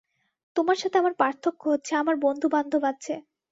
তোমার 0.55 0.77
সাথে 0.77 0.97
আমার 0.97 1.15
পার্থক্য 1.17 1.61
হচ্ছে, 1.65 1.91
আমার 1.95 2.15
বন্ধু-বান্ধব 2.25 2.83
আছে। 2.91 3.13